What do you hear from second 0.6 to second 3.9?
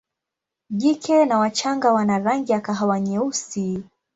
Jike na wachanga wana rangi ya kahawa nyeusi.